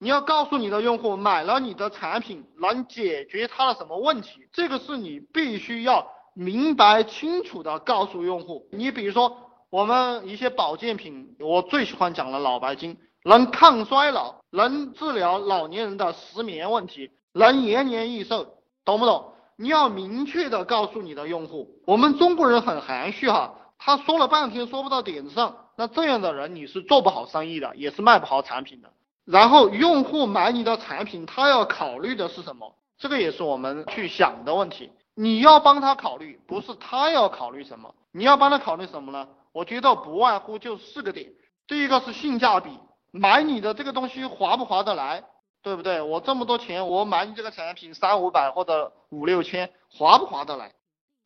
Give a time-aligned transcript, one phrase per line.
[0.00, 8.68] 你要告诉你的用户，买了你的产品能解决他的什么问题，这个是你必须要明白清楚的告诉用户。
[8.70, 9.36] 你比如说，
[9.70, 18.54] 我们一些保健品，我最喜欢讲的脑白金，能抗衰老，能治疗老年人的失眠问题，能延年益寿，
[18.84, 19.32] 懂不懂？
[19.56, 28.92] 你要明确的告诉你的用户，我们中国人很含蓄哈，他说了半天说不到点子上，那这样的人你是做不好生意的，也是卖不好产品的。
[29.30, 32.74] 然后用户买你的产品，他要考虑的是什么？
[32.98, 34.90] 这个也是我们去想的问题。
[35.14, 39.28] 你要帮他考虑，不是他要考虑什么，你要帮他考虑什么呢？
[39.52, 41.30] 我觉得不外乎就四个点，
[41.66, 42.70] 第一个是性价比，
[43.10, 45.22] 买你的这个东西划不划得来？
[45.62, 46.00] 对不对？
[46.00, 50.72] 我这么多钱，我买你这个产品三五百或者五六千，划不划得来？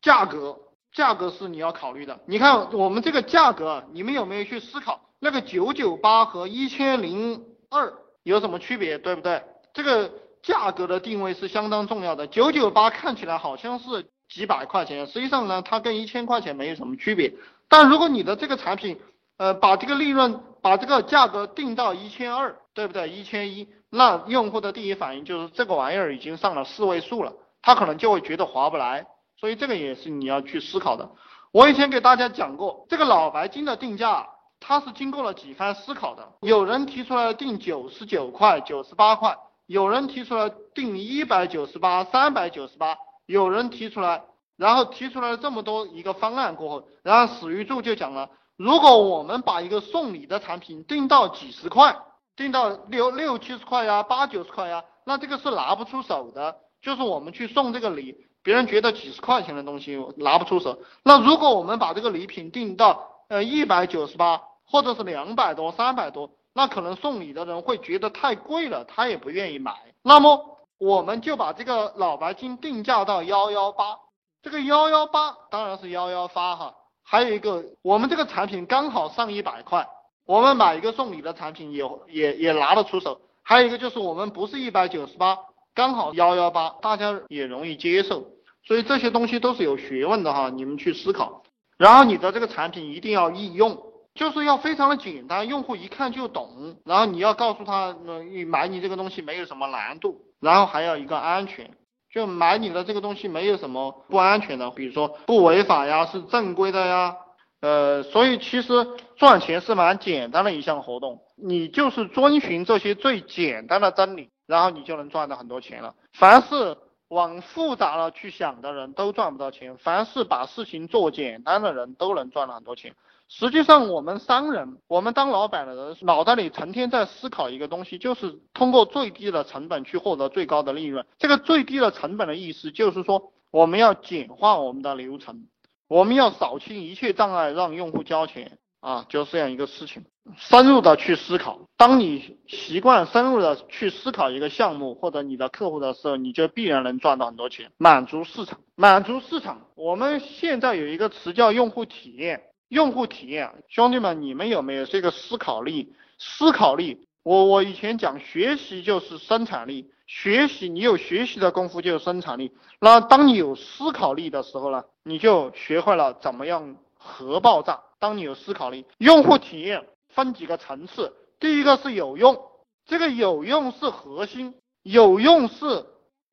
[0.01, 0.57] 价格，
[0.91, 2.19] 价格是你要考虑的。
[2.25, 7.91] 你看我们这个价格，你们有没有去思考那个九九八和一千零二
[8.23, 8.97] 有什么区别？
[8.97, 9.41] 对不对？
[9.73, 10.11] 这个
[10.43, 12.27] 价格的定位是相当重要的。
[12.27, 17.33] 九九八看起来好像是几百块钱，实际上呢，它跟一千块钱没有什么区别。
[17.67, 18.99] 但如果你的这个产品，
[19.37, 23.09] 呃，把这个利润，把这个价格定到一千二，对不对？
[23.09, 23.67] 一千一。
[23.89, 29.05] 那用户的第一反应就是这个玩意儿已经上了四位数了，他可能就会觉得划不来，
[29.39, 31.09] 所以这个也是你要去思考的。
[31.51, 34.27] 我以前给大家讲过，这个脑白金的定价，
[34.65, 36.25] 它是经过了几番思考的。
[36.39, 44.23] 有人提出来定九十九块、九十八块，有人提出来定一百九十八、三百九十八，有人提出来，
[44.55, 51.97] 然后提出来了这么多一个方案过后，然后史玉柱就讲了，如果我们把一个送礼的产品定到几十块。
[52.35, 56.55] 定到六六七十块呀，八九十块呀，那这个是拿不出手的。
[56.81, 60.79] 就是我们去送这个礼，别人觉得几十块钱的东西拿不出手。
[61.03, 69.73] 那如果我们把这个礼品定到呃一百九十八，或者是两百多、三百多，那可能送礼的人会觉得太贵了，他也不愿意买。
[70.01, 73.97] 那么我们就把这个脑白金定价到幺幺八，
[74.41, 76.75] 这个幺幺八当然是幺幺发哈。
[77.03, 79.87] 还有一个，我们这个产品刚好上一百块。
[80.25, 85.37] 我们买一个送礼的产品也也也拿得出手，还有一个就是我们不是一百九十八，
[85.75, 88.27] 刚好幺幺八，大家也容易接受，
[88.65, 91.43] 所以这些东西都是有学问的哈，你们去思考。
[91.77, 93.77] 然后你的这个产品一定要易用，
[94.15, 96.77] 就是要非常的简单，用户一看就懂。
[96.85, 97.95] 然后你要告诉他，
[98.31, 101.71] 你买你这个东西没有什么难度，然后还要一个安全，
[102.11, 107.17] 就买你的这个东西没有什么不安全的，比如说不违法呀，是正规的呀。
[107.61, 108.85] 呃，所以其实
[109.15, 115.95] 赚钱是蛮简单的一项活动，你就是遵循这些最简单的真理，然后你就能赚到很多钱了。
[116.11, 122.93] 凡是往复杂了去想的人都赚不到钱，凡是把事情做简单的人都能赚到很多钱。
[123.35, 131.03] 实际上，我们商人，我们当老板的人，脑袋里成天在思考一个东西，就是通过最低的成本去获得最高的利润。
[131.17, 135.47] 这个最低的成本的意思就是说，我们要简化我们的流程。
[135.87, 140.05] 我们要扫清一切障碍，让用户交钱啊，就是这样一个事情。
[140.37, 147.71] 深入的去思考，当你习惯深入的去思考一个项目或者你的客户的时候，你就必然能赚到很多钱。
[147.77, 149.61] 满足市场，满足市场。
[149.73, 155.93] 我们现在有一个词叫用户体验，用户体验，兄弟们，你们有没有这个思考力？
[156.17, 159.91] 思考力，我我以前讲，学习就是生产力。
[160.07, 162.51] 学习，你有学习的功夫就有生产力。
[162.79, 167.79] 那当你有思考力的时候呢，你就学会了怎么样核爆炸。
[167.99, 171.13] 当你有思考力，用户体验分几个层次。
[171.39, 172.41] 第一个是有用，
[172.87, 175.85] 这个有用是核心，有用是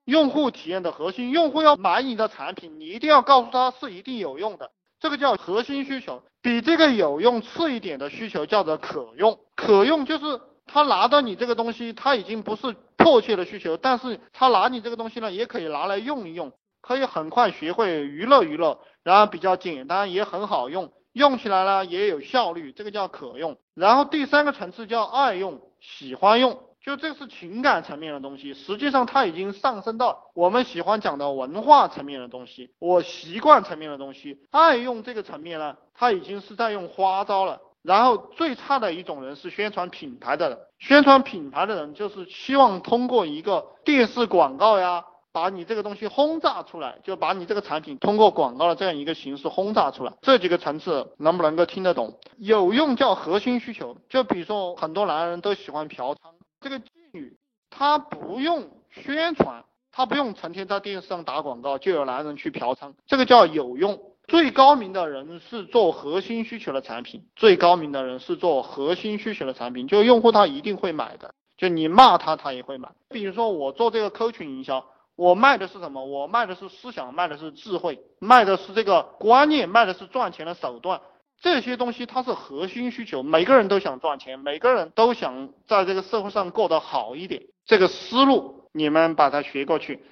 [0.06, 1.30] 用户体验的核心。
[1.30, 4.70] 用户要买你的产品，你一定要告诉他是一定有用的，
[5.00, 6.22] 这个叫核心需求。
[6.42, 12.76] 比这个有用次一点的需求叫做可用，可用就是他拿到你这个东西，他已经不是。
[13.02, 16.52] 迫切的需求，但是他拿你这个东西呢，也可以拿来用一用，
[16.82, 23.56] 可以很快学会娱乐娱乐，然后比较简单，也很好用，用起来呢也有效率，这个叫可用。
[23.74, 37.60] 然后第三个层次叫爱用，喜欢用，就这是情感层面的东西，实际上它已经上升到我们喜欢讲的文化层面的东西，我习惯层面的东西，爱用这个层面呢，它已经是在用花招了。
[37.82, 50.12] 然后最差的一种人是宣传品牌的人，宣传品牌的人就是希望通过一个电视广告呀，把你这个东西轰炸出来，就把你这个产品通过广告的这样一个形式轰炸出来。
[50.20, 52.18] 这几个层次能不能够听得懂？
[52.36, 56.18] 有用叫核心需求，就比如说很多男人都喜欢嫖娼，
[56.60, 57.36] 这个妓女
[57.70, 64.00] 她不用宣传，她不用成天在电视上打广告，就有男人去嫖娼，这个叫有用。
[64.28, 71.34] 最高明的人是做核心需求的产品，最高明的人是做核心需求的产品，就用户他一定会买的。
[71.56, 72.90] 就你骂他，他也会买。
[73.08, 74.84] 比如说我做这个客群营销，
[75.16, 76.04] 我卖的是什么？
[76.04, 81.00] 我卖的是思想，卖的是智慧，卖的是这个观念，卖的是赚钱的手段。
[81.40, 87.42] 这些东西它是核心需求，每个人都想赚钱，每个人都想在这个社会上过得好一点。
[87.64, 90.04] 这个思路你们把它学过去。